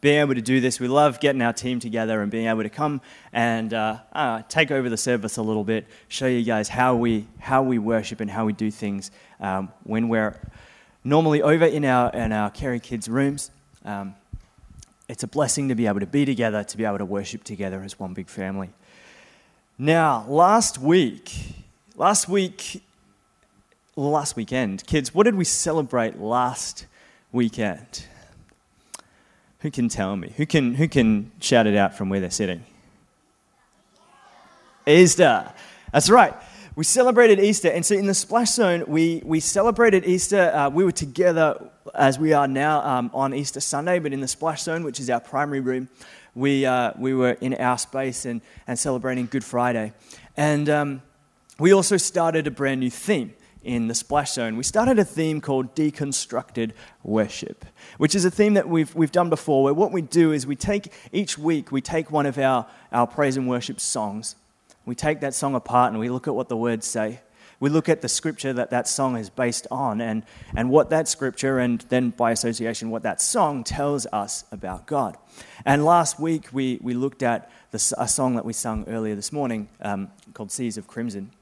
being 0.00 0.20
able 0.20 0.34
to 0.34 0.40
do 0.40 0.60
this. 0.60 0.80
We 0.80 0.88
love 0.88 1.20
getting 1.20 1.42
our 1.42 1.52
team 1.52 1.78
together 1.78 2.22
and 2.22 2.30
being 2.30 2.46
able 2.46 2.62
to 2.62 2.70
come 2.70 3.00
and 3.32 3.72
uh, 3.74 3.98
uh, 4.12 4.42
take 4.48 4.70
over 4.70 4.88
the 4.88 4.96
service 4.96 5.36
a 5.36 5.42
little 5.42 5.64
bit, 5.64 5.86
show 6.08 6.26
you 6.26 6.42
guys 6.42 6.68
how 6.68 6.96
we, 6.96 7.26
how 7.38 7.62
we 7.62 7.78
worship 7.78 8.20
and 8.20 8.30
how 8.30 8.46
we 8.46 8.52
do 8.52 8.70
things 8.70 9.10
um, 9.40 9.70
when 9.84 10.08
we're 10.08 10.40
normally 11.04 11.42
over 11.42 11.66
in 11.66 11.84
our, 11.84 12.10
in 12.12 12.32
our 12.32 12.50
Carey 12.50 12.80
Kids 12.80 13.08
rooms. 13.08 13.50
Um, 13.84 14.14
it's 15.08 15.22
a 15.22 15.28
blessing 15.28 15.68
to 15.68 15.74
be 15.74 15.86
able 15.86 16.00
to 16.00 16.06
be 16.06 16.24
together, 16.24 16.62
to 16.62 16.76
be 16.76 16.84
able 16.84 16.98
to 16.98 17.04
worship 17.04 17.44
together 17.44 17.82
as 17.82 17.98
one 17.98 18.14
big 18.14 18.28
family. 18.28 18.70
Now, 19.76 20.24
last 20.28 20.78
week, 20.78 21.32
last 21.96 22.28
week, 22.28 22.82
last 23.96 24.36
weekend, 24.36 24.86
kids, 24.86 25.14
what 25.14 25.24
did 25.24 25.34
we 25.34 25.44
celebrate 25.44 26.18
last 26.18 26.86
weekend? 27.32 28.04
Who 29.60 29.70
can 29.70 29.88
tell 29.88 30.16
me? 30.16 30.32
Who 30.36 30.46
can, 30.46 30.74
who 30.74 30.88
can 30.88 31.32
shout 31.40 31.66
it 31.66 31.76
out 31.76 31.94
from 31.94 32.08
where 32.08 32.20
they're 32.20 32.30
sitting? 32.30 32.64
Easter. 34.86 35.52
That's 35.92 36.08
right. 36.08 36.34
We 36.76 36.84
celebrated 36.84 37.38
Easter. 37.38 37.68
And 37.68 37.84
so 37.84 37.94
in 37.94 38.06
the 38.06 38.14
splash 38.14 38.52
zone, 38.52 38.84
we, 38.86 39.20
we 39.24 39.38
celebrated 39.38 40.06
Easter. 40.06 40.50
Uh, 40.54 40.70
we 40.70 40.82
were 40.82 40.92
together 40.92 41.70
as 41.94 42.18
we 42.18 42.32
are 42.32 42.48
now 42.48 42.80
um, 42.80 43.10
on 43.12 43.34
Easter 43.34 43.60
Sunday, 43.60 43.98
but 43.98 44.12
in 44.12 44.20
the 44.20 44.28
splash 44.28 44.62
zone, 44.62 44.82
which 44.82 44.98
is 44.98 45.10
our 45.10 45.20
primary 45.20 45.60
room, 45.60 45.88
we, 46.34 46.64
uh, 46.64 46.92
we 46.98 47.12
were 47.12 47.32
in 47.32 47.54
our 47.54 47.76
space 47.76 48.24
and, 48.24 48.40
and 48.66 48.78
celebrating 48.78 49.26
Good 49.26 49.44
Friday. 49.44 49.92
And 50.36 50.70
um, 50.70 51.02
we 51.58 51.74
also 51.74 51.98
started 51.98 52.46
a 52.46 52.50
brand 52.50 52.80
new 52.80 52.90
theme 52.90 53.34
in 53.62 53.88
the 53.88 53.94
Splash 53.94 54.32
Zone, 54.32 54.56
we 54.56 54.62
started 54.62 54.98
a 54.98 55.04
theme 55.04 55.40
called 55.40 55.74
Deconstructed 55.74 56.72
Worship, 57.02 57.64
which 57.98 58.14
is 58.14 58.24
a 58.24 58.30
theme 58.30 58.54
that 58.54 58.68
we've, 58.68 58.94
we've 58.94 59.12
done 59.12 59.28
before, 59.28 59.64
where 59.64 59.74
what 59.74 59.92
we 59.92 60.02
do 60.02 60.32
is 60.32 60.46
we 60.46 60.56
take 60.56 60.92
each 61.12 61.36
week, 61.36 61.70
we 61.70 61.80
take 61.80 62.10
one 62.10 62.26
of 62.26 62.38
our, 62.38 62.66
our 62.92 63.06
praise 63.06 63.36
and 63.36 63.48
worship 63.48 63.80
songs, 63.80 64.36
we 64.86 64.94
take 64.94 65.20
that 65.20 65.34
song 65.34 65.54
apart 65.54 65.92
and 65.92 66.00
we 66.00 66.08
look 66.08 66.26
at 66.26 66.34
what 66.34 66.48
the 66.48 66.56
words 66.56 66.86
say. 66.86 67.20
We 67.60 67.68
look 67.68 67.90
at 67.90 68.00
the 68.00 68.08
scripture 68.08 68.54
that 68.54 68.70
that 68.70 68.88
song 68.88 69.18
is 69.18 69.28
based 69.28 69.66
on 69.70 70.00
and, 70.00 70.22
and 70.56 70.70
what 70.70 70.88
that 70.88 71.08
scripture, 71.08 71.58
and 71.58 71.82
then 71.90 72.08
by 72.08 72.30
association, 72.30 72.88
what 72.88 73.02
that 73.02 73.20
song 73.20 73.64
tells 73.64 74.06
us 74.06 74.44
about 74.50 74.86
God. 74.86 75.18
And 75.66 75.84
last 75.84 76.18
week, 76.18 76.48
we, 76.52 76.78
we 76.80 76.94
looked 76.94 77.22
at 77.22 77.52
the, 77.70 77.94
a 77.98 78.08
song 78.08 78.36
that 78.36 78.46
we 78.46 78.54
sung 78.54 78.88
earlier 78.88 79.14
this 79.14 79.30
morning 79.30 79.68
um, 79.82 80.08
called 80.32 80.50
Seas 80.50 80.78
of 80.78 80.86
Crimson 80.86 81.32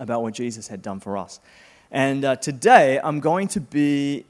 about 0.00 0.22
what 0.22 0.34
Jesus 0.34 0.66
had 0.66 0.82
done 0.82 0.98
for 0.98 1.16
us. 1.16 1.38
And 1.92 2.24
uh, 2.24 2.36
today 2.36 2.98
I'm 3.02 3.20
going 3.20 3.46
to 3.48 3.60
be 3.60 4.24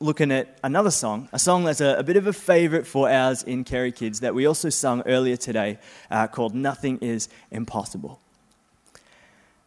looking 0.00 0.30
at 0.30 0.58
another 0.62 0.90
song, 0.90 1.28
a 1.32 1.38
song 1.38 1.64
that's 1.64 1.80
a, 1.80 1.96
a, 1.98 2.02
bit 2.02 2.16
of 2.16 2.26
a 2.26 2.32
favorite 2.32 2.86
for 2.86 3.10
ours 3.10 3.42
in 3.42 3.64
Carey 3.64 3.92
Kids 3.92 4.20
that 4.20 4.34
we 4.34 4.46
also 4.46 4.68
sung 4.68 5.02
earlier 5.06 5.36
today 5.36 5.78
uh, 6.10 6.26
called 6.26 6.54
Nothing 6.54 6.98
is 6.98 7.28
Impossible. 7.50 8.20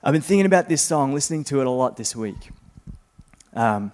I've 0.03 0.13
been 0.13 0.21
thinking 0.21 0.45
about 0.45 0.69
this 0.69 0.81
song, 0.81 1.13
listening 1.13 1.43
to 1.45 1.59
it 1.61 1.67
a 1.67 1.71
lot 1.71 1.97
this 1.97 2.15
week. 2.15 2.51
Um, 3.53 3.91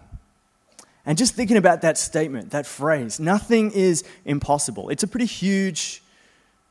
and 1.05 1.17
just 1.17 1.35
thinking 1.35 1.57
about 1.57 1.81
that 1.81 1.97
statement, 1.97 2.51
that 2.51 2.65
phrase, 2.65 3.19
nothing 3.19 3.71
is 3.71 4.03
impossible. 4.25 4.89
It's 4.89 5.03
a 5.03 5.07
pretty 5.07 5.25
huge 5.25 6.03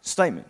statement. 0.02 0.46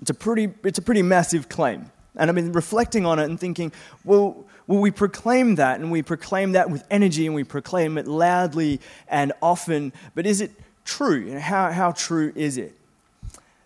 It's 0.00 0.10
a 0.10 0.14
pretty, 0.14 0.52
it's 0.64 0.78
a 0.78 0.82
pretty 0.82 1.02
massive 1.02 1.48
claim. 1.48 1.90
And 2.16 2.30
I've 2.30 2.34
been 2.34 2.52
reflecting 2.52 3.06
on 3.06 3.18
it 3.18 3.24
and 3.24 3.40
thinking, 3.40 3.72
well, 4.04 4.44
well, 4.66 4.80
we 4.80 4.90
proclaim 4.90 5.56
that 5.56 5.80
and 5.80 5.90
we 5.90 6.02
proclaim 6.02 6.52
that 6.52 6.70
with 6.70 6.84
energy 6.90 7.26
and 7.26 7.34
we 7.34 7.44
proclaim 7.44 7.98
it 7.98 8.06
loudly 8.06 8.80
and 9.08 9.32
often, 9.42 9.92
but 10.14 10.26
is 10.26 10.40
it 10.40 10.52
true? 10.84 11.38
How, 11.38 11.72
how 11.72 11.92
true 11.92 12.32
is 12.34 12.58
it? 12.58 12.74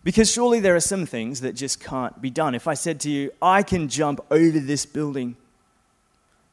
Because 0.05 0.33
surely 0.33 0.61
there 0.61 0.77
are 0.77 0.81
some 0.81 1.05
things 1.05 1.41
that 1.41 1.55
just 1.55 1.81
can't 1.81 2.23
be 2.23 2.31
done. 2.31 2.55
If 2.55 2.69
I 2.69 2.75
said 2.75 3.01
to 3.01 3.11
you, 3.11 3.33
I 3.43 3.63
can 3.63 3.89
jump 3.89 4.25
over 4.31 4.59
this 4.61 4.87
building, 4.87 5.37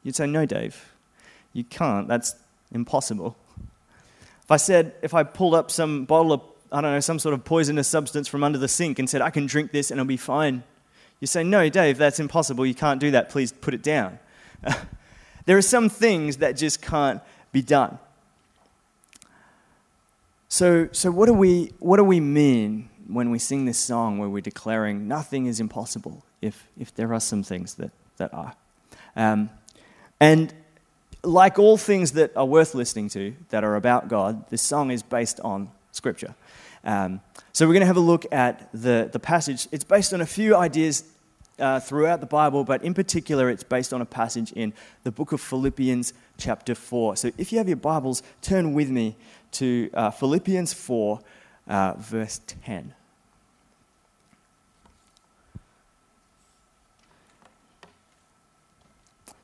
you'd 0.02 0.16
say, 0.16 0.26
no, 0.26 0.44
Dave, 0.44 0.92
you 1.52 1.62
can't. 1.62 2.08
That's 2.08 2.34
impossible. 2.72 3.36
If 4.42 4.50
I 4.50 4.56
said, 4.56 4.94
if 5.02 5.14
I 5.14 5.22
pulled 5.22 5.54
up 5.54 5.70
some 5.70 6.04
bottle 6.04 6.32
of, 6.32 6.42
I 6.72 6.80
don't 6.80 6.92
know, 6.92 7.00
some 7.00 7.20
sort 7.20 7.32
of 7.32 7.44
poisonous 7.44 7.86
substance 7.86 8.26
from 8.26 8.42
under 8.42 8.58
the 8.58 8.68
sink 8.68 8.98
and 8.98 9.08
said, 9.08 9.22
I 9.22 9.30
can 9.30 9.46
drink 9.46 9.70
this 9.70 9.90
and 9.90 9.98
it'll 9.98 10.08
be 10.08 10.16
fine, 10.16 10.64
you 11.24 11.26
say, 11.26 11.42
No, 11.42 11.70
Dave, 11.70 11.96
that's 11.96 12.20
impossible. 12.20 12.66
You 12.66 12.74
can't 12.74 13.00
do 13.00 13.10
that. 13.12 13.30
Please 13.30 13.50
put 13.50 13.72
it 13.72 13.82
down. 13.82 14.18
there 15.46 15.56
are 15.56 15.62
some 15.62 15.88
things 15.88 16.36
that 16.36 16.52
just 16.52 16.82
can't 16.82 17.22
be 17.50 17.62
done. 17.62 17.98
So, 20.48 20.90
so 20.92 21.10
what, 21.10 21.26
do 21.26 21.32
we, 21.32 21.72
what 21.78 21.96
do 21.96 22.04
we 22.04 22.20
mean 22.20 22.90
when 23.08 23.30
we 23.30 23.38
sing 23.38 23.64
this 23.64 23.78
song 23.78 24.18
where 24.18 24.28
we're 24.28 24.42
declaring 24.42 25.08
nothing 25.08 25.46
is 25.46 25.60
impossible 25.60 26.22
if, 26.42 26.68
if 26.78 26.94
there 26.94 27.14
are 27.14 27.20
some 27.20 27.42
things 27.42 27.74
that, 27.76 27.90
that 28.18 28.34
are? 28.34 28.54
Um, 29.16 29.48
and 30.20 30.52
like 31.22 31.58
all 31.58 31.78
things 31.78 32.12
that 32.12 32.36
are 32.36 32.44
worth 32.44 32.74
listening 32.74 33.08
to 33.10 33.34
that 33.48 33.64
are 33.64 33.76
about 33.76 34.08
God, 34.08 34.48
this 34.50 34.60
song 34.60 34.90
is 34.90 35.02
based 35.02 35.40
on 35.40 35.70
Scripture. 35.90 36.34
Um, 36.84 37.22
so 37.54 37.66
we're 37.66 37.72
going 37.72 37.80
to 37.80 37.86
have 37.86 37.96
a 37.96 38.00
look 38.00 38.26
at 38.30 38.68
the, 38.72 39.08
the 39.10 39.18
passage. 39.18 39.68
It's 39.72 39.84
based 39.84 40.12
on 40.12 40.20
a 40.20 40.26
few 40.26 40.54
ideas 40.54 41.04
uh, 41.58 41.80
throughout 41.80 42.20
the 42.20 42.26
Bible, 42.26 42.64
but 42.64 42.82
in 42.82 42.94
particular, 42.94 43.48
it's 43.48 43.62
based 43.62 43.92
on 43.92 44.00
a 44.00 44.06
passage 44.06 44.52
in 44.52 44.72
the 45.02 45.12
book 45.12 45.32
of 45.32 45.40
Philippians, 45.40 46.12
chapter 46.38 46.74
4. 46.74 47.16
So 47.16 47.30
if 47.38 47.52
you 47.52 47.58
have 47.58 47.68
your 47.68 47.76
Bibles, 47.76 48.22
turn 48.42 48.74
with 48.74 48.90
me 48.90 49.16
to 49.52 49.90
uh, 49.94 50.10
Philippians 50.10 50.72
4, 50.72 51.20
uh, 51.68 51.94
verse 51.98 52.40
10. 52.64 52.94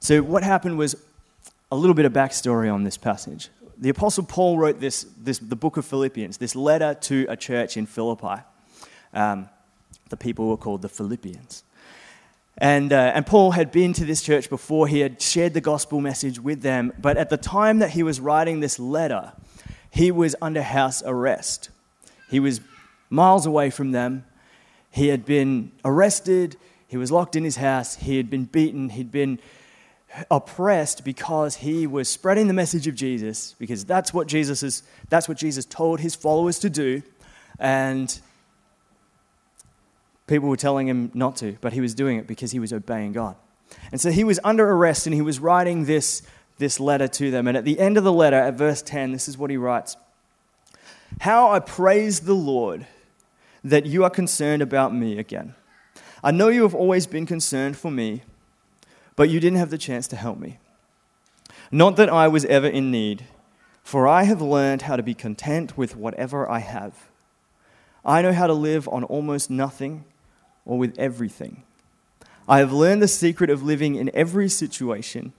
So, 0.02 0.22
what 0.22 0.42
happened 0.42 0.78
was 0.78 0.96
a 1.70 1.76
little 1.76 1.94
bit 1.94 2.06
of 2.06 2.12
backstory 2.12 2.72
on 2.72 2.84
this 2.84 2.96
passage. 2.96 3.48
The 3.78 3.90
Apostle 3.90 4.24
Paul 4.24 4.58
wrote 4.58 4.80
this, 4.80 5.06
this 5.22 5.38
the 5.38 5.56
book 5.56 5.76
of 5.76 5.84
Philippians, 5.84 6.38
this 6.38 6.56
letter 6.56 6.94
to 6.94 7.26
a 7.28 7.36
church 7.36 7.76
in 7.76 7.86
Philippi. 7.86 8.42
Um, 9.14 9.48
the 10.08 10.16
people 10.16 10.48
were 10.48 10.56
called 10.56 10.82
the 10.82 10.88
Philippians. 10.88 11.62
And, 12.60 12.92
uh, 12.92 13.12
and 13.14 13.26
Paul 13.26 13.52
had 13.52 13.72
been 13.72 13.94
to 13.94 14.04
this 14.04 14.20
church 14.20 14.50
before, 14.50 14.86
he 14.86 15.00
had 15.00 15.20
shared 15.22 15.54
the 15.54 15.62
gospel 15.62 16.00
message 16.00 16.38
with 16.38 16.60
them, 16.60 16.92
but 17.00 17.16
at 17.16 17.30
the 17.30 17.38
time 17.38 17.78
that 17.78 17.90
he 17.90 18.02
was 18.02 18.20
writing 18.20 18.60
this 18.60 18.78
letter, 18.78 19.32
he 19.90 20.10
was 20.10 20.36
under 20.42 20.62
house 20.62 21.02
arrest. 21.04 21.70
He 22.28 22.38
was 22.38 22.60
miles 23.08 23.46
away 23.46 23.70
from 23.70 23.92
them. 23.92 24.26
He 24.90 25.08
had 25.08 25.24
been 25.24 25.72
arrested, 25.84 26.56
he 26.86 26.96
was 26.96 27.10
locked 27.10 27.34
in 27.34 27.44
his 27.44 27.56
house, 27.56 27.94
he 27.94 28.18
had 28.18 28.28
been 28.28 28.44
beaten, 28.44 28.90
he'd 28.90 29.10
been 29.10 29.38
oppressed 30.30 31.04
because 31.04 31.56
he 31.56 31.86
was 31.86 32.08
spreading 32.08 32.48
the 32.48 32.52
message 32.52 32.86
of 32.86 32.94
Jesus, 32.94 33.54
because 33.58 33.84
that's 33.84 34.12
what 34.12 34.26
Jesus 34.26 34.62
is, 34.62 34.82
that's 35.08 35.28
what 35.28 35.38
Jesus 35.38 35.64
told 35.64 36.00
his 36.00 36.14
followers 36.14 36.58
to 36.58 36.68
do. 36.68 37.02
And 37.58 38.20
People 40.30 40.48
were 40.48 40.56
telling 40.56 40.86
him 40.86 41.10
not 41.12 41.34
to, 41.38 41.56
but 41.60 41.72
he 41.72 41.80
was 41.80 41.92
doing 41.92 42.16
it 42.16 42.28
because 42.28 42.52
he 42.52 42.60
was 42.60 42.72
obeying 42.72 43.10
God. 43.12 43.34
And 43.90 44.00
so 44.00 44.12
he 44.12 44.22
was 44.22 44.38
under 44.44 44.64
arrest 44.70 45.08
and 45.08 45.12
he 45.12 45.22
was 45.22 45.40
writing 45.40 45.86
this, 45.86 46.22
this 46.58 46.78
letter 46.78 47.08
to 47.08 47.32
them. 47.32 47.48
And 47.48 47.56
at 47.56 47.64
the 47.64 47.80
end 47.80 47.96
of 47.96 48.04
the 48.04 48.12
letter, 48.12 48.36
at 48.36 48.54
verse 48.54 48.80
10, 48.80 49.10
this 49.10 49.26
is 49.26 49.36
what 49.36 49.50
he 49.50 49.56
writes 49.56 49.96
How 51.22 51.50
I 51.50 51.58
praise 51.58 52.20
the 52.20 52.34
Lord 52.34 52.86
that 53.64 53.86
you 53.86 54.04
are 54.04 54.10
concerned 54.10 54.62
about 54.62 54.94
me 54.94 55.18
again. 55.18 55.56
I 56.22 56.30
know 56.30 56.46
you 56.46 56.62
have 56.62 56.76
always 56.76 57.08
been 57.08 57.26
concerned 57.26 57.76
for 57.76 57.90
me, 57.90 58.22
but 59.16 59.30
you 59.30 59.40
didn't 59.40 59.58
have 59.58 59.70
the 59.70 59.78
chance 59.78 60.06
to 60.06 60.16
help 60.16 60.38
me. 60.38 60.58
Not 61.72 61.96
that 61.96 62.08
I 62.08 62.28
was 62.28 62.44
ever 62.44 62.68
in 62.68 62.92
need, 62.92 63.24
for 63.82 64.06
I 64.06 64.22
have 64.22 64.40
learned 64.40 64.82
how 64.82 64.94
to 64.94 65.02
be 65.02 65.12
content 65.12 65.76
with 65.76 65.96
whatever 65.96 66.48
I 66.48 66.60
have. 66.60 67.08
I 68.04 68.22
know 68.22 68.32
how 68.32 68.46
to 68.46 68.54
live 68.54 68.88
on 68.88 69.02
almost 69.02 69.50
nothing 69.50 70.04
or 70.64 70.78
with 70.78 70.98
everything. 70.98 71.62
I 72.48 72.58
have 72.58 72.72
learned 72.72 73.02
the 73.02 73.08
secret 73.08 73.50
of 73.50 73.62
living 73.62 73.94
in 73.94 74.10
every 74.14 74.48
situation, 74.48 75.32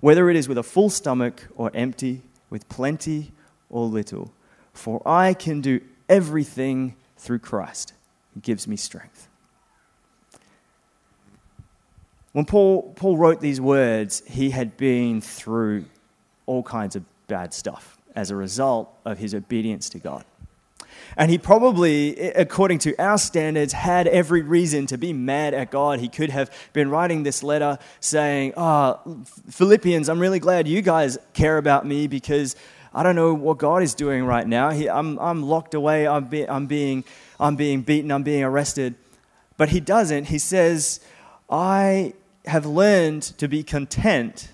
whether 0.00 0.30
it 0.30 0.36
is 0.36 0.48
with 0.48 0.58
a 0.58 0.62
full 0.62 0.90
stomach 0.90 1.46
or 1.56 1.70
empty, 1.74 2.22
with 2.48 2.68
plenty 2.68 3.32
or 3.68 3.86
little. 3.86 4.32
For 4.72 5.02
I 5.06 5.34
can 5.34 5.60
do 5.60 5.80
everything 6.08 6.96
through 7.16 7.40
Christ 7.40 7.92
who 8.34 8.40
gives 8.40 8.66
me 8.66 8.76
strength. 8.76 9.28
When 12.32 12.46
Paul, 12.46 12.94
Paul 12.96 13.18
wrote 13.18 13.40
these 13.40 13.60
words, 13.60 14.22
he 14.26 14.50
had 14.50 14.76
been 14.76 15.20
through 15.20 15.84
all 16.46 16.62
kinds 16.62 16.96
of 16.96 17.04
bad 17.26 17.52
stuff 17.52 17.98
as 18.14 18.30
a 18.30 18.36
result 18.36 18.92
of 19.04 19.18
his 19.18 19.34
obedience 19.34 19.90
to 19.90 19.98
God. 19.98 20.24
And 21.16 21.30
he 21.30 21.38
probably, 21.38 22.18
according 22.32 22.78
to 22.80 22.96
our 22.96 23.18
standards, 23.18 23.72
had 23.72 24.06
every 24.06 24.42
reason 24.42 24.86
to 24.86 24.98
be 24.98 25.12
mad 25.12 25.54
at 25.54 25.70
God. 25.70 26.00
He 26.00 26.08
could 26.08 26.30
have 26.30 26.50
been 26.72 26.90
writing 26.90 27.22
this 27.22 27.42
letter 27.42 27.78
saying, 28.00 28.54
Oh, 28.56 29.00
Philippians, 29.50 30.08
I'm 30.08 30.20
really 30.20 30.38
glad 30.38 30.66
you 30.66 30.82
guys 30.82 31.18
care 31.34 31.58
about 31.58 31.86
me 31.86 32.06
because 32.06 32.56
I 32.94 33.02
don't 33.02 33.16
know 33.16 33.32
what 33.32 33.58
God 33.58 33.82
is 33.82 33.94
doing 33.94 34.24
right 34.24 34.46
now. 34.46 34.70
He, 34.70 34.88
I'm, 34.88 35.18
I'm 35.18 35.42
locked 35.42 35.74
away, 35.74 36.06
I'm, 36.06 36.24
be, 36.26 36.48
I'm, 36.48 36.66
being, 36.66 37.04
I'm 37.40 37.56
being 37.56 37.82
beaten, 37.82 38.10
I'm 38.12 38.22
being 38.22 38.44
arrested. 38.44 38.94
But 39.56 39.70
he 39.70 39.80
doesn't. 39.80 40.26
He 40.26 40.38
says, 40.38 41.00
I 41.48 42.14
have 42.46 42.66
learned 42.66 43.22
to 43.22 43.48
be 43.48 43.62
content 43.62 44.48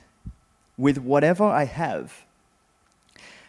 with 0.76 0.98
whatever 0.98 1.44
I 1.44 1.64
have. 1.64 2.24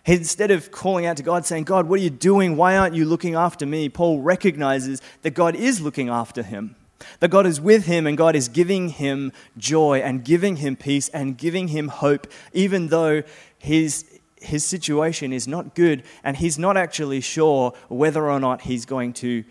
Instead 0.06 0.52
of 0.52 0.72
calling 0.72 1.06
out 1.06 1.18
to 1.18 1.24
God 1.24 1.46
saying, 1.46 1.66
God, 1.66 1.88
what 1.88 2.00
are 2.00 2.04
you 2.04 2.10
doing? 2.10 2.56
Why 2.56 2.78
aren't 2.78 2.96
you 2.96 3.06
looking 3.06 3.36
after 3.36 3.66
me? 3.66 3.90
Paul 3.90 4.22
recognizes 4.22 5.02
that 5.22 5.32
God 5.32 5.56
is 5.56 5.82
looking 5.82 6.10
after 6.10 6.42
him, 6.42 6.76
that 7.20 7.30
God 7.30 7.46
is 7.46 7.60
with 7.60 7.86
him 7.86 8.08
and 8.08 8.18
God 8.18 8.36
is 8.36 8.48
giving 8.48 8.90
him 8.90 9.32
joy 9.58 10.00
and 10.00 10.24
giving 10.24 10.58
him 10.58 10.76
peace 10.76 11.10
and 11.10 11.38
giving 11.38 11.70
him 11.70 11.90
hope, 11.90 12.28
even 12.54 12.88
though 12.88 13.24
his, 13.58 14.06
his 14.38 14.64
situation 14.64 15.34
is 15.34 15.48
not 15.48 15.76
good 15.76 16.04
and 16.24 16.38
he's 16.38 16.58
not 16.58 16.78
actually 16.78 17.22
sure 17.22 17.74
whether 17.90 18.30
or 18.30 18.40
not 18.40 18.62
he's 18.62 18.86
going 18.86 19.14
to 19.14 19.44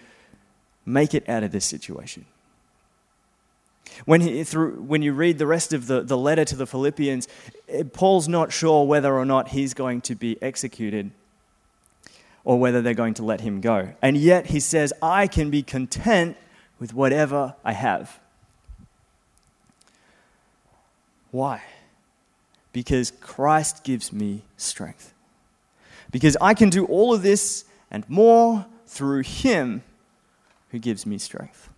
make 0.87 1.15
it 1.15 1.29
out 1.29 1.43
of 1.43 1.53
this 1.53 1.67
situation. 1.67 2.25
When, 4.05 4.21
he, 4.21 4.45
through, 4.45 4.83
when 4.83 5.03
you 5.03 5.13
read 5.13 5.39
the 5.39 5.47
rest 5.47 5.73
of 5.73 5.87
the, 5.87 6.03
the 6.03 6.17
letter 6.17 6.45
to 6.45 6.57
the 6.57 6.67
Philippians, 6.67 7.29
eh, 7.69 7.83
Paul's 7.93 8.29
not 8.29 8.53
sure 8.53 8.87
whether 8.87 9.15
or 9.15 9.25
not 9.25 9.49
he's 9.49 9.75
going 9.75 10.01
to 10.03 10.15
be 10.15 10.41
executed 10.43 11.11
or 12.45 12.59
whether 12.59 12.81
they're 12.81 12.95
going 12.95 13.15
to 13.15 13.25
let 13.25 13.41
him 13.41 13.61
go. 13.61 13.93
And 14.01 14.17
yet 14.17 14.47
he 14.47 14.61
says, 14.61 14.93
I 15.03 15.27
can 15.27 15.51
be 15.51 15.63
content 15.63 16.37
with 16.79 16.95
whatever 16.95 17.55
I 17.65 17.73
have. 17.73 18.21
Why? 21.31 21.63
Because 22.73 23.11
Christ 23.21 23.85
gives 23.85 24.13
me 24.13 24.43
strength. 24.57 25.13
Because 26.11 26.37
I 26.41 26.55
can 26.55 26.71
do 26.71 26.87
all 26.87 27.13
of 27.13 27.23
this 27.23 27.65
and 27.91 28.09
more 28.09 28.67
through 28.87 29.23
Him 29.23 29.83
who 30.71 30.79
gives 30.79 31.05
me 31.05 31.19
strength 31.19 31.69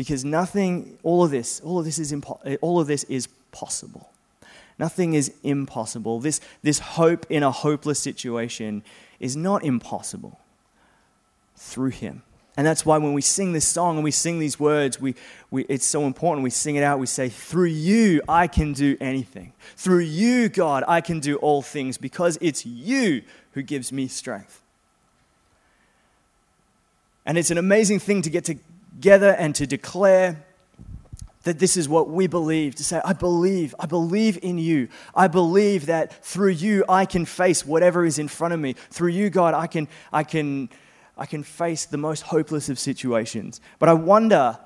because 0.00 0.24
nothing, 0.24 0.96
all 1.02 1.22
of 1.22 1.30
this, 1.30 1.60
all 1.60 1.78
of 1.78 1.84
this 1.84 1.98
is, 1.98 2.10
impo- 2.10 2.40
eh, 2.46 2.56
all 2.62 2.80
of 2.80 2.86
this 2.86 3.04
is 3.04 3.28
possible. 3.52 4.08
Nothing 4.78 5.12
is 5.12 5.30
impossible. 5.42 6.20
This, 6.20 6.40
this 6.62 6.78
hope 6.78 7.26
in 7.28 7.42
a 7.42 7.50
hopeless 7.50 7.98
situation 7.98 8.82
is 9.18 9.36
not 9.36 9.62
impossible 9.62 10.40
through 11.54 11.90
Him. 11.90 12.22
And 12.56 12.66
that's 12.66 12.86
why 12.86 12.96
when 12.96 13.12
we 13.12 13.20
sing 13.20 13.52
this 13.52 13.68
song 13.68 13.96
and 13.96 14.02
we 14.02 14.10
sing 14.10 14.38
these 14.38 14.58
words, 14.58 14.98
we, 14.98 15.16
we, 15.50 15.66
it's 15.66 15.84
so 15.84 16.06
important. 16.06 16.44
We 16.44 16.48
sing 16.48 16.76
it 16.76 16.82
out. 16.82 16.98
We 16.98 17.04
say, 17.04 17.28
Through 17.28 17.66
you, 17.66 18.22
I 18.26 18.46
can 18.46 18.72
do 18.72 18.96
anything. 19.02 19.52
Through 19.76 20.04
you, 20.04 20.48
God, 20.48 20.82
I 20.88 21.02
can 21.02 21.20
do 21.20 21.36
all 21.36 21.60
things 21.60 21.98
because 21.98 22.38
it's 22.40 22.64
you 22.64 23.20
who 23.52 23.60
gives 23.60 23.92
me 23.92 24.08
strength. 24.08 24.62
And 27.26 27.36
it's 27.36 27.50
an 27.50 27.58
amazing 27.58 27.98
thing 27.98 28.22
to 28.22 28.30
get 28.30 28.46
to 28.46 28.56
together 29.00 29.34
and 29.38 29.54
to 29.54 29.66
declare 29.66 30.44
that 31.44 31.58
this 31.58 31.78
is 31.78 31.88
what 31.88 32.10
we 32.10 32.26
believe 32.26 32.74
to 32.74 32.84
say, 32.84 33.00
I 33.02 33.14
believe, 33.14 33.74
I 33.80 33.86
believe 33.86 34.38
in 34.42 34.58
you. 34.58 34.88
I 35.14 35.26
believe 35.26 35.86
that 35.86 36.22
through 36.22 36.50
you 36.50 36.84
I 36.86 37.06
can 37.06 37.24
face 37.24 37.64
whatever 37.64 38.04
is 38.04 38.18
in 38.18 38.28
front 38.28 38.52
of 38.52 38.60
me. 38.60 38.74
Through 38.90 39.12
you, 39.12 39.30
God, 39.30 39.54
I 39.54 39.68
can, 39.68 39.88
I 40.12 40.22
can, 40.22 40.68
I 41.16 41.24
can 41.24 41.42
face 41.42 41.86
the 41.86 41.96
most 41.96 42.24
hopeless 42.24 42.68
of 42.68 42.78
situations. 42.78 43.62
But 43.78 43.88
I 43.88 43.94
wonder, 43.94 44.58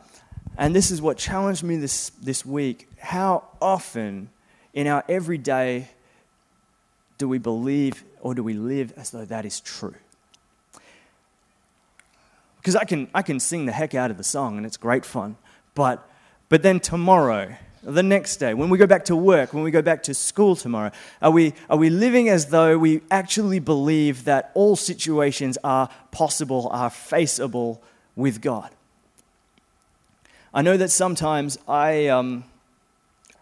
and 0.58 0.74
this 0.74 0.90
is 0.90 1.00
what 1.00 1.16
challenged 1.16 1.62
me 1.62 1.76
this, 1.76 2.10
this 2.20 2.44
week, 2.44 2.88
how 2.98 3.44
often 3.62 4.30
in 4.72 4.88
our 4.88 5.04
everyday 5.08 5.90
do 7.18 7.28
we 7.28 7.38
believe 7.38 8.02
or 8.20 8.34
do 8.34 8.42
we 8.42 8.54
live 8.54 8.92
as 8.96 9.10
though 9.10 9.26
that 9.26 9.44
is 9.44 9.60
true? 9.60 9.94
Because 12.64 12.76
I 12.76 12.84
can, 12.84 13.08
I 13.14 13.20
can 13.20 13.40
sing 13.40 13.66
the 13.66 13.72
heck 13.72 13.94
out 13.94 14.10
of 14.10 14.16
the 14.16 14.24
song 14.24 14.56
and 14.56 14.64
it's 14.64 14.78
great 14.78 15.04
fun. 15.04 15.36
But, 15.74 16.08
but 16.48 16.62
then 16.62 16.80
tomorrow, 16.80 17.56
the 17.82 18.02
next 18.02 18.38
day, 18.38 18.54
when 18.54 18.70
we 18.70 18.78
go 18.78 18.86
back 18.86 19.04
to 19.06 19.16
work, 19.16 19.52
when 19.52 19.62
we 19.62 19.70
go 19.70 19.82
back 19.82 20.02
to 20.04 20.14
school 20.14 20.56
tomorrow, 20.56 20.90
are 21.20 21.30
we, 21.30 21.52
are 21.68 21.76
we 21.76 21.90
living 21.90 22.30
as 22.30 22.46
though 22.46 22.78
we 22.78 23.02
actually 23.10 23.58
believe 23.58 24.24
that 24.24 24.50
all 24.54 24.76
situations 24.76 25.58
are 25.62 25.90
possible, 26.10 26.70
are 26.72 26.88
faceable 26.88 27.82
with 28.16 28.40
God? 28.40 28.70
I 30.54 30.62
know 30.62 30.78
that 30.78 30.90
sometimes 30.90 31.58
I, 31.68 32.06
um, 32.06 32.44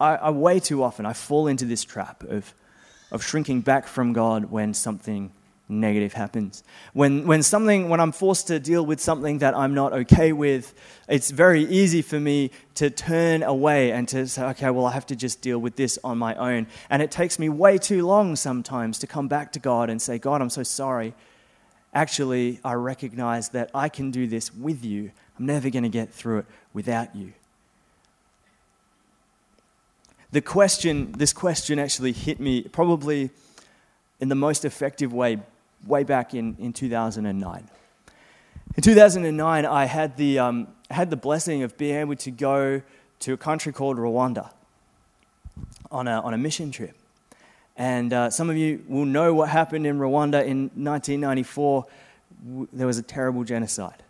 I, 0.01 0.15
I 0.15 0.29
way 0.31 0.59
too 0.59 0.83
often 0.83 1.05
I 1.05 1.13
fall 1.13 1.47
into 1.47 1.63
this 1.63 1.85
trap 1.85 2.23
of, 2.23 2.53
of 3.09 3.23
shrinking 3.23 3.61
back 3.61 3.87
from 3.87 4.11
God 4.11 4.51
when 4.51 4.73
something 4.73 5.31
negative 5.69 6.13
happens. 6.13 6.63
When, 6.93 7.25
when, 7.25 7.41
something, 7.41 7.89
when 7.89 7.99
I'm 7.99 8.11
forced 8.11 8.47
to 8.47 8.59
deal 8.59 8.85
with 8.85 8.99
something 8.99 9.39
that 9.39 9.55
I'm 9.55 9.73
not 9.73 9.93
okay 9.93 10.33
with, 10.33 10.73
it's 11.07 11.31
very 11.31 11.63
easy 11.63 12.01
for 12.01 12.19
me 12.19 12.51
to 12.75 12.89
turn 12.89 13.43
away 13.43 13.91
and 13.91 14.07
to 14.09 14.27
say, 14.27 14.43
okay, 14.43 14.69
well, 14.69 14.85
I 14.85 14.91
have 14.91 15.05
to 15.07 15.15
just 15.15 15.41
deal 15.41 15.59
with 15.59 15.75
this 15.75 15.97
on 16.03 16.17
my 16.17 16.35
own. 16.35 16.67
And 16.89 17.01
it 17.01 17.11
takes 17.11 17.39
me 17.39 17.49
way 17.49 17.77
too 17.77 18.05
long 18.05 18.35
sometimes 18.35 18.99
to 18.99 19.07
come 19.07 19.27
back 19.27 19.51
to 19.53 19.59
God 19.59 19.89
and 19.89 20.01
say, 20.01 20.17
God, 20.17 20.41
I'm 20.41 20.49
so 20.49 20.63
sorry. 20.63 21.13
Actually, 21.93 22.59
I 22.63 22.73
recognize 22.73 23.49
that 23.49 23.69
I 23.73 23.87
can 23.87 24.11
do 24.11 24.27
this 24.27 24.53
with 24.53 24.83
you. 24.83 25.11
I'm 25.39 25.45
never 25.45 25.69
going 25.69 25.83
to 25.83 25.89
get 25.89 26.11
through 26.11 26.39
it 26.39 26.45
without 26.73 27.15
you. 27.15 27.33
The 30.31 30.41
question, 30.41 31.11
this 31.11 31.31
question 31.31 31.77
actually 31.77 32.11
hit 32.11 32.39
me 32.39 32.63
probably 32.63 33.29
in 34.19 34.29
the 34.29 34.35
most 34.35 34.65
effective 34.65 35.13
way 35.13 35.37
way 35.85 36.03
back 36.03 36.33
in, 36.33 36.55
in 36.59 36.73
2009. 36.73 37.69
In 38.75 38.81
2009, 38.81 39.65
I 39.65 39.85
had 39.85 40.17
the, 40.17 40.39
um, 40.39 40.67
had 40.89 41.09
the 41.09 41.15
blessing 41.15 41.63
of 41.63 41.77
being 41.77 41.95
able 41.95 42.15
to 42.15 42.31
go 42.31 42.81
to 43.19 43.33
a 43.33 43.37
country 43.37 43.71
called 43.71 43.97
Rwanda 43.97 44.51
on 45.91 46.07
a, 46.07 46.21
on 46.21 46.33
a 46.33 46.37
mission 46.37 46.71
trip. 46.71 46.95
And 47.75 48.13
uh, 48.13 48.29
some 48.29 48.49
of 48.49 48.57
you 48.57 48.83
will 48.87 49.05
know 49.05 49.33
what 49.33 49.49
happened 49.49 49.87
in 49.87 49.97
Rwanda 49.97 50.45
in 50.45 50.69
1994. 50.75 51.85
There 52.73 52.87
was 52.87 52.97
a 52.97 53.03
terrible 53.03 53.43
genocide. 53.43 54.03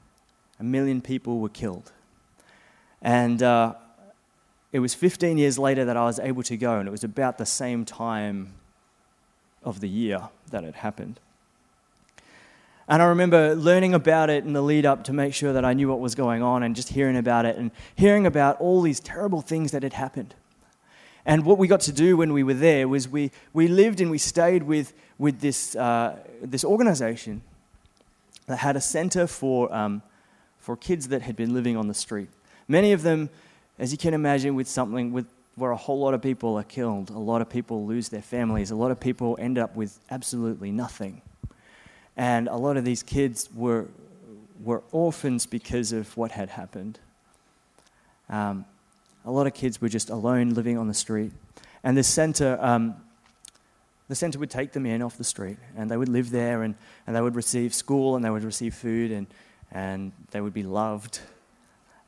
A 0.59 0.63
million 0.63 1.01
people 1.01 1.39
were 1.39 1.49
killed. 1.49 1.91
And 3.01 3.43
uh, 3.43 3.73
it 4.71 4.79
was 4.79 4.93
15 4.93 5.37
years 5.37 5.59
later 5.59 5.85
that 5.85 5.97
I 5.97 6.05
was 6.05 6.19
able 6.19 6.43
to 6.43 6.57
go, 6.57 6.79
and 6.79 6.87
it 6.87 6.91
was 6.91 7.03
about 7.03 7.37
the 7.37 7.45
same 7.45 7.85
time 7.85 8.53
of 9.63 9.79
the 9.79 9.89
year 9.89 10.29
that 10.51 10.63
it 10.63 10.75
happened. 10.75 11.19
And 12.93 13.01
I 13.01 13.07
remember 13.07 13.55
learning 13.55 13.95
about 13.95 14.29
it 14.29 14.43
in 14.43 14.53
the 14.53 14.61
lead 14.61 14.85
up 14.85 15.05
to 15.05 15.13
make 15.13 15.33
sure 15.33 15.51
that 15.51 15.65
I 15.65 15.73
knew 15.73 15.89
what 15.89 15.99
was 15.99 16.13
going 16.13 16.43
on 16.43 16.61
and 16.61 16.75
just 16.75 16.89
hearing 16.89 17.17
about 17.17 17.43
it 17.43 17.57
and 17.57 17.71
hearing 17.95 18.27
about 18.27 18.61
all 18.61 18.83
these 18.83 18.99
terrible 18.99 19.41
things 19.41 19.71
that 19.71 19.81
had 19.81 19.93
happened. 19.93 20.35
And 21.25 21.43
what 21.43 21.57
we 21.57 21.67
got 21.67 21.79
to 21.81 21.91
do 21.91 22.17
when 22.17 22.33
we 22.33 22.43
were 22.43 22.53
there 22.53 22.87
was 22.87 23.09
we, 23.09 23.31
we 23.51 23.67
lived 23.67 23.99
and 23.99 24.11
we 24.11 24.19
stayed 24.19 24.61
with, 24.61 24.93
with 25.17 25.39
this, 25.39 25.75
uh, 25.75 26.19
this 26.39 26.63
organization 26.63 27.41
that 28.45 28.57
had 28.57 28.75
a 28.75 28.81
center 28.81 29.25
for, 29.25 29.73
um, 29.73 30.03
for 30.59 30.77
kids 30.77 31.07
that 31.07 31.23
had 31.23 31.35
been 31.35 31.51
living 31.51 31.75
on 31.75 31.87
the 31.87 31.95
street. 31.95 32.29
Many 32.67 32.91
of 32.91 33.01
them, 33.01 33.31
as 33.79 33.91
you 33.91 33.97
can 33.97 34.13
imagine, 34.13 34.53
with 34.53 34.67
something 34.67 35.11
with, 35.11 35.25
where 35.55 35.71
a 35.71 35.77
whole 35.77 35.97
lot 35.97 36.13
of 36.13 36.21
people 36.21 36.59
are 36.59 36.63
killed, 36.63 37.09
a 37.09 37.17
lot 37.17 37.41
of 37.41 37.49
people 37.49 37.87
lose 37.87 38.09
their 38.09 38.21
families, 38.21 38.69
a 38.69 38.75
lot 38.75 38.91
of 38.91 38.99
people 38.99 39.35
end 39.39 39.57
up 39.57 39.75
with 39.75 39.97
absolutely 40.11 40.71
nothing. 40.71 41.23
And 42.15 42.47
a 42.47 42.55
lot 42.55 42.77
of 42.77 42.85
these 42.85 43.03
kids 43.03 43.49
were, 43.55 43.87
were 44.63 44.83
orphans 44.91 45.45
because 45.45 45.91
of 45.91 46.15
what 46.15 46.31
had 46.31 46.49
happened. 46.49 46.99
Um, 48.29 48.65
a 49.25 49.31
lot 49.31 49.47
of 49.47 49.53
kids 49.53 49.81
were 49.81 49.89
just 49.89 50.09
alone 50.09 50.49
living 50.49 50.77
on 50.77 50.87
the 50.87 50.93
street. 50.93 51.31
And 51.83 51.97
the 51.97 52.03
center, 52.03 52.57
um, 52.61 52.95
the 54.07 54.15
center 54.15 54.39
would 54.39 54.49
take 54.49 54.73
them 54.73 54.85
in 54.85 55.01
off 55.01 55.17
the 55.17 55.23
street 55.23 55.57
and 55.75 55.89
they 55.89 55.97
would 55.97 56.09
live 56.09 56.29
there 56.29 56.63
and, 56.63 56.75
and 57.07 57.15
they 57.15 57.21
would 57.21 57.35
receive 57.35 57.73
school 57.73 58.15
and 58.15 58.23
they 58.23 58.29
would 58.29 58.43
receive 58.43 58.73
food 58.73 59.11
and, 59.11 59.27
and 59.71 60.11
they 60.31 60.41
would 60.41 60.53
be 60.53 60.63
loved. 60.63 61.19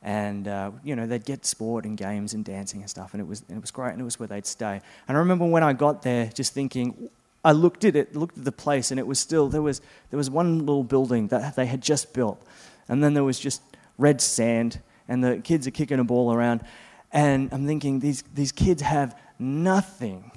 And, 0.02 0.46
uh, 0.46 0.70
you 0.84 0.94
know, 0.94 1.06
they'd 1.06 1.24
get 1.24 1.44
sport 1.44 1.84
and 1.84 1.96
games 1.96 2.32
and 2.32 2.44
dancing 2.44 2.80
and 2.80 2.88
stuff 2.88 3.12
and 3.12 3.20
it 3.20 3.26
was, 3.26 3.42
and 3.48 3.58
it 3.58 3.60
was 3.60 3.70
great 3.70 3.92
and 3.92 4.00
it 4.00 4.04
was 4.04 4.18
where 4.18 4.28
they'd 4.28 4.46
stay. 4.46 4.80
And 5.08 5.16
I 5.16 5.20
remember 5.20 5.46
when 5.46 5.62
I 5.62 5.72
got 5.72 6.02
there 6.02 6.26
just 6.26 6.52
thinking, 6.54 7.10
I 7.46 7.52
looked 7.52 7.84
at 7.84 7.94
it, 7.94 8.16
looked 8.16 8.36
at 8.36 8.44
the 8.44 8.50
place, 8.50 8.90
and 8.90 8.98
it 8.98 9.06
was 9.06 9.20
still, 9.20 9.48
there 9.48 9.62
was, 9.62 9.80
there 10.10 10.16
was 10.18 10.28
one 10.28 10.58
little 10.58 10.82
building 10.82 11.28
that 11.28 11.54
they 11.54 11.66
had 11.66 11.80
just 11.80 12.12
built. 12.12 12.44
And 12.88 13.04
then 13.04 13.14
there 13.14 13.22
was 13.22 13.38
just 13.38 13.62
red 13.98 14.20
sand, 14.20 14.80
and 15.06 15.22
the 15.22 15.36
kids 15.38 15.64
are 15.64 15.70
kicking 15.70 16.00
a 16.00 16.04
ball 16.04 16.34
around. 16.34 16.62
And 17.12 17.48
I'm 17.52 17.64
thinking, 17.64 18.00
these, 18.00 18.24
these 18.34 18.50
kids 18.50 18.82
have 18.82 19.16
nothing. 19.38 20.32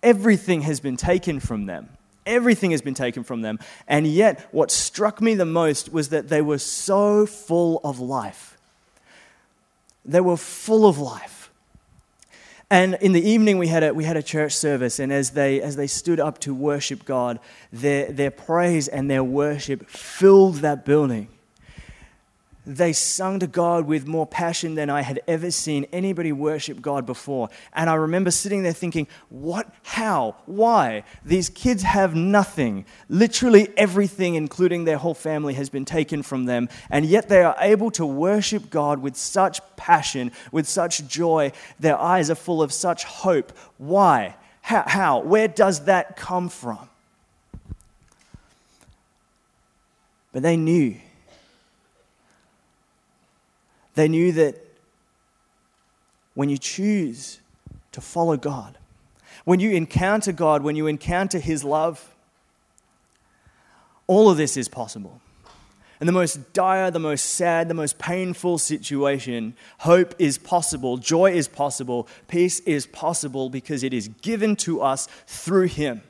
Everything 0.00 0.60
has 0.60 0.78
been 0.78 0.96
taken 0.96 1.40
from 1.40 1.66
them. 1.66 1.88
Everything 2.24 2.70
has 2.70 2.82
been 2.82 2.94
taken 2.94 3.24
from 3.24 3.40
them. 3.42 3.58
And 3.88 4.06
yet, 4.06 4.46
what 4.52 4.70
struck 4.70 5.20
me 5.20 5.34
the 5.34 5.44
most 5.44 5.92
was 5.92 6.10
that 6.10 6.28
they 6.28 6.40
were 6.40 6.58
so 6.58 7.26
full 7.26 7.80
of 7.82 7.98
life. 7.98 8.56
They 10.04 10.20
were 10.20 10.36
full 10.36 10.86
of 10.86 10.98
life. 10.98 11.37
And 12.70 12.94
in 13.00 13.12
the 13.12 13.22
evening, 13.22 13.56
we 13.56 13.68
had 13.68 13.82
a, 13.82 13.94
we 13.94 14.04
had 14.04 14.18
a 14.18 14.22
church 14.22 14.54
service, 14.54 14.98
and 14.98 15.10
as 15.10 15.30
they, 15.30 15.62
as 15.62 15.76
they 15.76 15.86
stood 15.86 16.20
up 16.20 16.38
to 16.40 16.54
worship 16.54 17.06
God, 17.06 17.40
their, 17.72 18.12
their 18.12 18.30
praise 18.30 18.88
and 18.88 19.10
their 19.10 19.24
worship 19.24 19.88
filled 19.88 20.56
that 20.56 20.84
building 20.84 21.28
they 22.68 22.92
sung 22.92 23.40
to 23.40 23.46
God 23.46 23.86
with 23.86 24.06
more 24.06 24.26
passion 24.26 24.74
than 24.74 24.90
I 24.90 25.00
had 25.00 25.22
ever 25.26 25.50
seen 25.50 25.86
anybody 25.90 26.32
worship 26.32 26.82
God 26.82 27.06
before. 27.06 27.48
And 27.72 27.88
I 27.88 27.94
remember 27.94 28.30
sitting 28.30 28.62
there 28.62 28.74
thinking, 28.74 29.08
what, 29.30 29.72
how, 29.82 30.36
why? 30.44 31.04
These 31.24 31.48
kids 31.48 31.82
have 31.82 32.14
nothing. 32.14 32.84
Literally 33.08 33.70
everything, 33.78 34.34
including 34.34 34.84
their 34.84 34.98
whole 34.98 35.14
family, 35.14 35.54
has 35.54 35.70
been 35.70 35.86
taken 35.86 36.22
from 36.22 36.44
them. 36.44 36.68
And 36.90 37.06
yet 37.06 37.30
they 37.30 37.42
are 37.42 37.56
able 37.58 37.90
to 37.92 38.04
worship 38.04 38.68
God 38.68 38.98
with 38.98 39.16
such 39.16 39.62
passion, 39.76 40.30
with 40.52 40.68
such 40.68 41.08
joy. 41.08 41.52
Their 41.80 41.98
eyes 41.98 42.28
are 42.28 42.34
full 42.34 42.60
of 42.60 42.74
such 42.74 43.04
hope. 43.04 43.56
Why? 43.78 44.36
How? 44.60 44.84
how? 44.86 45.18
Where 45.20 45.48
does 45.48 45.86
that 45.86 46.18
come 46.18 46.50
from? 46.50 46.86
But 50.32 50.42
they 50.42 50.58
knew 50.58 50.96
they 53.98 54.08
knew 54.08 54.30
that 54.30 54.54
when 56.34 56.48
you 56.48 56.56
choose 56.56 57.40
to 57.90 58.00
follow 58.00 58.36
God, 58.36 58.78
when 59.44 59.58
you 59.58 59.72
encounter 59.72 60.30
God, 60.30 60.62
when 60.62 60.76
you 60.76 60.86
encounter 60.86 61.40
His 61.40 61.64
love, 61.64 62.14
all 64.06 64.30
of 64.30 64.36
this 64.36 64.56
is 64.56 64.68
possible. 64.68 65.20
In 66.00 66.06
the 66.06 66.12
most 66.12 66.52
dire, 66.52 66.92
the 66.92 67.00
most 67.00 67.22
sad, 67.22 67.66
the 67.66 67.74
most 67.74 67.98
painful 67.98 68.58
situation, 68.58 69.56
hope 69.78 70.14
is 70.20 70.38
possible, 70.38 70.96
joy 70.96 71.32
is 71.32 71.48
possible, 71.48 72.06
peace 72.28 72.60
is 72.60 72.86
possible 72.86 73.50
because 73.50 73.82
it 73.82 73.92
is 73.92 74.06
given 74.22 74.54
to 74.56 74.80
us 74.80 75.08
through 75.26 75.66
Him. 75.66 76.02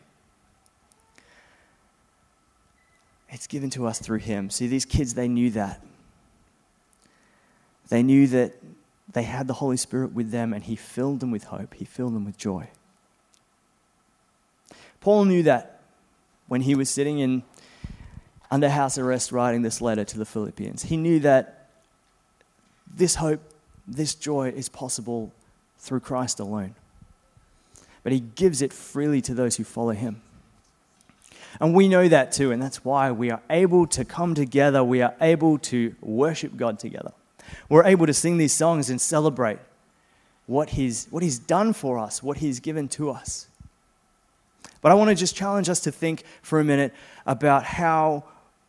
It's 3.31 3.47
given 3.47 3.71
to 3.71 3.87
us 3.87 3.99
through 3.99 4.19
Him. 4.19 4.51
See, 4.51 4.67
these 4.67 4.85
kids, 4.85 5.15
they 5.15 5.27
knew 5.27 5.51
that. 5.53 5.83
They 7.89 8.03
knew 8.03 8.27
that 8.29 8.55
they 9.11 9.23
had 9.23 9.47
the 9.47 9.55
Holy 9.55 9.77
Spirit 9.77 10.13
with 10.13 10.31
them 10.31 10.53
and 10.53 10.65
He 10.65 10.77
filled 10.77 11.21
them 11.21 11.31
with 11.31 11.45
hope, 11.45 11.75
He 11.75 11.85
filled 11.85 12.15
them 12.15 12.25
with 12.25 12.37
joy. 12.37 12.69
Paul 15.01 15.25
knew 15.25 15.43
that 15.45 15.81
when 16.49 16.63
he 16.63 16.75
was 16.75 16.91
sitting 16.91 17.19
in 17.19 17.43
under 18.51 18.69
house 18.69 18.99
arrest 18.99 19.31
writing 19.31 19.63
this 19.63 19.81
letter 19.81 20.05
to 20.05 20.19
the 20.19 20.25
Philippians. 20.25 20.85
He 20.85 20.97
knew 20.97 21.21
that 21.21 21.69
this 22.93 23.17
hope, 23.17 23.41
this 23.87 24.15
joy 24.15 24.49
is 24.49 24.69
possible 24.69 25.33
through 25.79 26.01
Christ 26.01 26.41
alone. 26.41 26.75
But 28.03 28.13
he 28.13 28.21
gives 28.21 28.63
it 28.63 28.73
freely 28.73 29.21
to 29.23 29.35
those 29.35 29.57
who 29.57 29.65
follow 29.65 29.93
him. 29.93 30.23
And 31.61 31.75
we 31.75 31.89
know 31.89 32.09
that 32.09 32.33
too, 32.33 32.53
and 32.53 32.63
that's 32.63 32.85
why 32.85 33.11
we 33.11 33.31
are 33.31 33.43
able 33.51 33.87
to 33.89 34.05
come 34.05 34.35
together, 34.35 34.83
we 34.83 35.03
are 35.03 35.15
able 35.21 35.59
to 35.59 35.95
worship 36.01 36.57
God 36.57 36.79
together 36.79 37.13
we're 37.69 37.85
able 37.85 38.07
to 38.07 38.15
sing 38.15 38.39
these 38.39 38.53
songs 38.53 38.91
and 38.91 39.01
celebrate 39.01 39.59
what 40.47 40.71
he's, 40.71 41.07
what 41.11 41.23
he's 41.23 41.39
done 41.39 41.73
for 41.73 41.99
us, 41.99 42.23
what 42.23 42.39
He's 42.39 42.59
given 42.59 42.89
to 42.89 43.11
us. 43.11 43.49
But 44.81 44.93
I 44.93 44.95
want 44.95 45.11
to 45.11 45.15
just 45.15 45.37
challenge 45.37 45.69
us 45.69 45.81
to 45.81 45.93
think 45.93 46.25
for 46.43 46.61
a 46.61 46.65
minute 46.65 46.95
about 47.27 47.65
how 47.65 48.25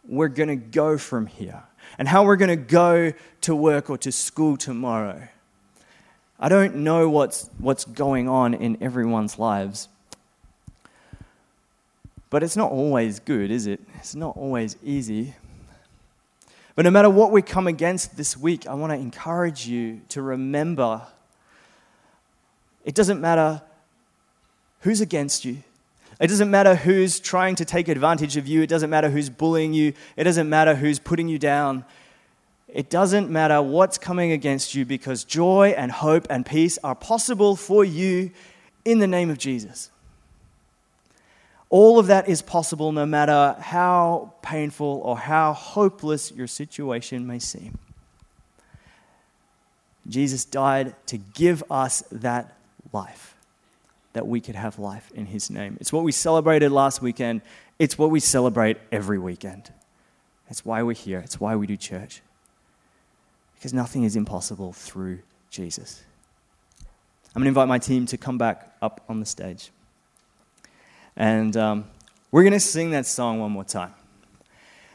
we're 0.07 0.27
going 0.27 0.49
to 0.49 0.55
go 0.55 0.97
from 0.97 1.27
here 1.27 1.63
and 1.97 2.07
how 2.07 2.23
we're 2.25 2.35
going 2.35 2.49
to 2.49 2.55
go 2.55 3.13
to 3.41 3.55
work 3.55 3.89
or 3.89 3.97
to 3.99 4.11
school 4.11 4.57
tomorrow. 4.57 5.27
I 6.39 6.49
don't 6.49 6.77
know 6.77 7.09
what's, 7.09 7.49
what's 7.57 7.85
going 7.85 8.27
on 8.27 8.53
in 8.53 8.77
everyone's 8.81 9.37
lives. 9.37 9.87
But 12.29 12.43
it's 12.43 12.55
not 12.55 12.71
always 12.71 13.19
good, 13.19 13.51
is 13.51 13.67
it? 13.67 13.81
It's 13.95 14.15
not 14.15 14.37
always 14.37 14.77
easy. 14.83 15.35
But 16.79 16.85
no 16.85 16.91
matter 16.91 17.09
what 17.09 17.33
we 17.33 17.41
come 17.41 17.67
against 17.67 18.15
this 18.15 18.37
week, 18.37 18.65
I 18.65 18.73
want 18.73 18.93
to 18.93 18.97
encourage 18.97 19.67
you 19.67 19.99
to 20.07 20.21
remember 20.21 21.05
it 22.85 22.95
doesn't 22.95 23.19
matter 23.19 23.61
who's 24.79 25.01
against 25.01 25.43
you. 25.43 25.61
It 26.21 26.27
doesn't 26.27 26.49
matter 26.49 26.75
who's 26.75 27.19
trying 27.19 27.55
to 27.55 27.65
take 27.65 27.89
advantage 27.89 28.37
of 28.37 28.47
you. 28.47 28.61
It 28.61 28.67
doesn't 28.67 28.89
matter 28.89 29.09
who's 29.09 29.29
bullying 29.29 29.73
you. 29.73 29.91
It 30.15 30.23
doesn't 30.23 30.47
matter 30.47 30.73
who's 30.73 30.99
putting 30.99 31.27
you 31.27 31.37
down. 31.37 31.83
It 32.69 32.89
doesn't 32.89 33.29
matter 33.29 33.61
what's 33.61 33.97
coming 33.97 34.31
against 34.31 34.73
you 34.73 34.85
because 34.85 35.25
joy 35.25 35.73
and 35.75 35.91
hope 35.91 36.27
and 36.29 36.45
peace 36.45 36.79
are 36.81 36.95
possible 36.95 37.57
for 37.57 37.83
you 37.83 38.31
in 38.85 38.99
the 38.99 39.07
name 39.07 39.29
of 39.29 39.37
Jesus. 39.37 39.91
All 41.69 41.99
of 41.99 42.07
that 42.07 42.27
is 42.27 42.41
possible 42.41 42.91
no 42.91 43.05
matter 43.05 43.55
how 43.59 44.33
painful 44.41 45.01
or 45.03 45.17
how 45.17 45.53
hopeless 45.53 46.31
your 46.31 46.47
situation 46.47 47.27
may 47.27 47.39
seem. 47.39 47.77
Jesus 50.07 50.45
died 50.45 50.95
to 51.07 51.17
give 51.17 51.63
us 51.69 52.03
that 52.11 52.55
life, 52.91 53.35
that 54.13 54.27
we 54.27 54.41
could 54.41 54.55
have 54.55 54.79
life 54.79 55.11
in 55.13 55.27
His 55.27 55.51
name. 55.51 55.77
It's 55.79 55.93
what 55.93 56.03
we 56.03 56.11
celebrated 56.11 56.71
last 56.71 57.01
weekend, 57.01 57.41
it's 57.77 57.97
what 57.97 58.09
we 58.09 58.19
celebrate 58.19 58.77
every 58.91 59.19
weekend. 59.19 59.71
It's 60.49 60.65
why 60.65 60.81
we're 60.81 60.93
here, 60.93 61.19
it's 61.19 61.39
why 61.39 61.55
we 61.55 61.67
do 61.67 61.77
church. 61.77 62.21
Because 63.53 63.73
nothing 63.73 64.03
is 64.03 64.15
impossible 64.15 64.73
through 64.73 65.19
Jesus. 65.51 66.03
I'm 67.35 67.41
going 67.41 67.45
to 67.45 67.49
invite 67.49 67.67
my 67.67 67.77
team 67.77 68.07
to 68.07 68.17
come 68.17 68.39
back 68.39 68.75
up 68.81 69.03
on 69.07 69.19
the 69.19 69.25
stage. 69.25 69.69
And 71.19 71.55
um, 71.57 71.85
we're 72.31 72.43
going 72.43 72.53
to 72.53 72.61
sing 72.61 72.91
that 72.91 73.05
song 73.05 73.41
one 73.41 73.51
more 73.51 73.65
time. 73.65 73.93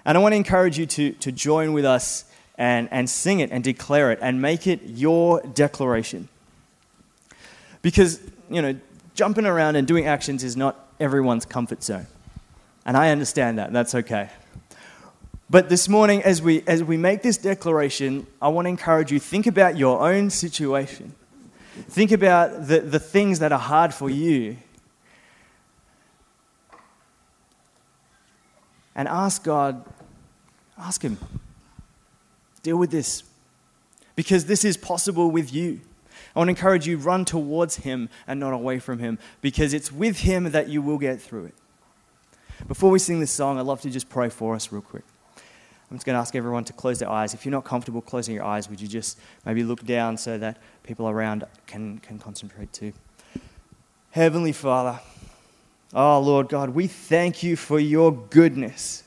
And 0.06 0.16
I 0.16 0.20
want 0.20 0.32
to 0.32 0.36
encourage 0.36 0.78
you 0.78 0.86
to, 0.86 1.12
to 1.12 1.30
join 1.30 1.74
with 1.74 1.84
us 1.84 2.24
and, 2.56 2.88
and 2.90 3.08
sing 3.08 3.40
it 3.40 3.50
and 3.50 3.62
declare 3.62 4.10
it 4.10 4.18
and 4.22 4.40
make 4.40 4.66
it 4.66 4.80
your 4.84 5.42
declaration. 5.42 6.28
Because, 7.82 8.20
you 8.50 8.62
know, 8.62 8.74
jumping 9.14 9.44
around 9.44 9.76
and 9.76 9.86
doing 9.86 10.06
actions 10.06 10.42
is 10.42 10.56
not 10.56 10.88
everyone's 10.98 11.44
comfort 11.44 11.84
zone. 11.84 12.06
And 12.86 12.96
I 12.96 13.10
understand 13.10 13.58
that. 13.58 13.72
That's 13.72 13.94
okay. 13.94 14.30
But 15.50 15.68
this 15.68 15.90
morning, 15.90 16.22
as 16.22 16.40
we, 16.40 16.62
as 16.66 16.82
we 16.82 16.96
make 16.96 17.22
this 17.22 17.36
declaration, 17.36 18.26
I 18.40 18.48
want 18.48 18.64
to 18.64 18.70
encourage 18.70 19.12
you 19.12 19.20
think 19.20 19.46
about 19.46 19.76
your 19.76 20.00
own 20.00 20.30
situation. 20.30 21.14
Think 21.90 22.12
about 22.12 22.66
the, 22.66 22.80
the 22.80 22.98
things 22.98 23.40
that 23.40 23.52
are 23.52 23.58
hard 23.58 23.92
for 23.92 24.08
you 24.08 24.56
and 28.94 29.08
ask 29.08 29.42
God, 29.42 29.84
ask 30.78 31.02
Him, 31.02 31.18
deal 32.62 32.76
with 32.76 32.90
this. 32.90 33.22
Because 34.16 34.46
this 34.46 34.64
is 34.64 34.76
possible 34.76 35.30
with 35.30 35.52
you. 35.52 35.80
I 36.34 36.38
want 36.38 36.48
to 36.48 36.50
encourage 36.50 36.86
you, 36.86 36.98
run 36.98 37.24
towards 37.24 37.76
Him 37.76 38.08
and 38.26 38.38
not 38.38 38.52
away 38.52 38.78
from 38.78 38.98
Him, 38.98 39.18
because 39.40 39.72
it's 39.72 39.90
with 39.90 40.20
Him 40.20 40.52
that 40.52 40.68
you 40.68 40.82
will 40.82 40.98
get 40.98 41.20
through 41.20 41.46
it. 41.46 41.54
Before 42.68 42.90
we 42.90 42.98
sing 42.98 43.20
this 43.20 43.32
song, 43.32 43.58
I'd 43.58 43.66
love 43.66 43.80
to 43.82 43.90
just 43.90 44.08
pray 44.08 44.28
for 44.28 44.54
us 44.54 44.70
real 44.70 44.82
quick. 44.82 45.04
I'm 45.90 45.96
just 45.96 46.06
going 46.06 46.14
to 46.14 46.20
ask 46.20 46.34
everyone 46.34 46.64
to 46.64 46.72
close 46.72 46.98
their 46.98 47.10
eyes. 47.10 47.34
If 47.34 47.44
you're 47.44 47.52
not 47.52 47.64
comfortable 47.64 48.00
closing 48.00 48.34
your 48.34 48.44
eyes, 48.44 48.70
would 48.70 48.80
you 48.80 48.88
just 48.88 49.18
maybe 49.44 49.62
look 49.62 49.84
down 49.84 50.16
so 50.16 50.38
that 50.38 50.58
people 50.82 51.08
around 51.08 51.44
can, 51.66 51.98
can 51.98 52.18
concentrate 52.18 52.72
too? 52.72 52.92
Heavenly 54.10 54.52
Father, 54.52 55.00
Oh, 55.94 56.18
Lord 56.18 56.48
God, 56.48 56.70
we 56.70 56.88
thank 56.88 57.42
you 57.44 57.54
for 57.54 57.78
your 57.78 58.12
goodness. 58.12 59.04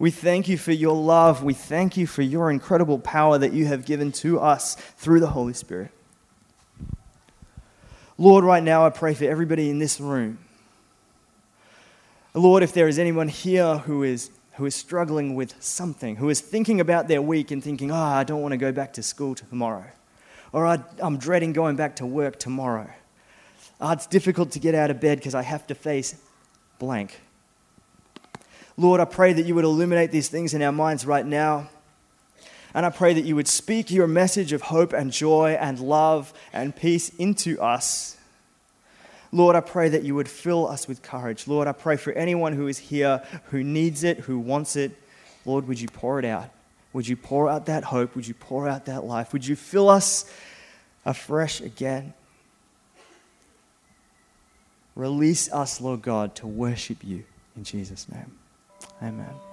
We 0.00 0.10
thank 0.10 0.48
you 0.48 0.58
for 0.58 0.72
your 0.72 0.96
love. 0.96 1.44
We 1.44 1.54
thank 1.54 1.96
you 1.96 2.08
for 2.08 2.22
your 2.22 2.50
incredible 2.50 2.98
power 2.98 3.38
that 3.38 3.52
you 3.52 3.66
have 3.66 3.84
given 3.84 4.10
to 4.12 4.40
us 4.40 4.74
through 4.74 5.20
the 5.20 5.28
Holy 5.28 5.52
Spirit. 5.52 5.92
Lord, 8.18 8.42
right 8.42 8.64
now 8.64 8.84
I 8.84 8.90
pray 8.90 9.14
for 9.14 9.24
everybody 9.26 9.70
in 9.70 9.78
this 9.78 10.00
room. 10.00 10.38
Lord, 12.34 12.64
if 12.64 12.72
there 12.72 12.88
is 12.88 12.98
anyone 12.98 13.28
here 13.28 13.78
who 13.78 14.02
is, 14.02 14.30
who 14.54 14.66
is 14.66 14.74
struggling 14.74 15.36
with 15.36 15.62
something, 15.62 16.16
who 16.16 16.30
is 16.30 16.40
thinking 16.40 16.80
about 16.80 17.06
their 17.06 17.22
week 17.22 17.52
and 17.52 17.62
thinking, 17.62 17.92
oh, 17.92 17.94
I 17.94 18.24
don't 18.24 18.42
want 18.42 18.52
to 18.52 18.58
go 18.58 18.72
back 18.72 18.94
to 18.94 19.04
school 19.04 19.36
tomorrow, 19.36 19.84
or 20.52 20.66
I'm 21.00 21.18
dreading 21.18 21.52
going 21.52 21.76
back 21.76 21.96
to 21.96 22.06
work 22.06 22.40
tomorrow. 22.40 22.90
Oh, 23.82 23.90
it's 23.90 24.06
difficult 24.06 24.52
to 24.52 24.60
get 24.60 24.76
out 24.76 24.92
of 24.92 25.00
bed 25.00 25.18
because 25.18 25.34
I 25.34 25.42
have 25.42 25.66
to 25.66 25.74
face 25.74 26.14
blank. 26.78 27.20
Lord, 28.76 29.00
I 29.00 29.04
pray 29.04 29.32
that 29.32 29.44
you 29.44 29.56
would 29.56 29.64
illuminate 29.64 30.12
these 30.12 30.28
things 30.28 30.54
in 30.54 30.62
our 30.62 30.70
minds 30.70 31.04
right 31.04 31.26
now. 31.26 31.68
And 32.74 32.86
I 32.86 32.90
pray 32.90 33.12
that 33.12 33.24
you 33.24 33.34
would 33.34 33.48
speak 33.48 33.90
your 33.90 34.06
message 34.06 34.52
of 34.52 34.62
hope 34.62 34.92
and 34.92 35.10
joy 35.10 35.58
and 35.60 35.80
love 35.80 36.32
and 36.52 36.74
peace 36.74 37.08
into 37.16 37.60
us. 37.60 38.16
Lord, 39.32 39.56
I 39.56 39.60
pray 39.60 39.88
that 39.88 40.04
you 40.04 40.14
would 40.14 40.28
fill 40.28 40.68
us 40.68 40.86
with 40.86 41.02
courage. 41.02 41.48
Lord, 41.48 41.66
I 41.66 41.72
pray 41.72 41.96
for 41.96 42.12
anyone 42.12 42.52
who 42.52 42.68
is 42.68 42.78
here 42.78 43.20
who 43.46 43.64
needs 43.64 44.04
it, 44.04 44.20
who 44.20 44.38
wants 44.38 44.76
it. 44.76 44.92
Lord, 45.44 45.66
would 45.66 45.80
you 45.80 45.88
pour 45.88 46.20
it 46.20 46.24
out? 46.24 46.50
Would 46.92 47.08
you 47.08 47.16
pour 47.16 47.48
out 47.48 47.66
that 47.66 47.82
hope? 47.82 48.14
Would 48.14 48.28
you 48.28 48.34
pour 48.34 48.68
out 48.68 48.84
that 48.84 49.02
life? 49.02 49.32
Would 49.32 49.44
you 49.44 49.56
fill 49.56 49.88
us 49.88 50.30
afresh 51.04 51.60
again? 51.60 52.14
Release 54.94 55.50
us, 55.52 55.80
Lord 55.80 56.02
God, 56.02 56.34
to 56.36 56.46
worship 56.46 56.98
you 57.02 57.24
in 57.56 57.64
Jesus' 57.64 58.08
name. 58.08 58.32
Amen. 59.02 59.51